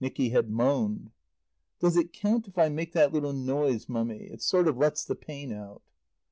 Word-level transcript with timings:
Nicky 0.00 0.30
had 0.30 0.50
moaned. 0.50 1.12
"Does 1.78 1.96
it 1.96 2.12
count 2.12 2.48
if 2.48 2.58
I 2.58 2.68
make 2.68 2.92
that 2.94 3.12
little 3.12 3.32
noise, 3.32 3.88
Mummy? 3.88 4.24
It 4.24 4.42
sort 4.42 4.66
of 4.66 4.76
lets 4.76 5.04
the 5.04 5.14
pain 5.14 5.52
out." 5.52 5.80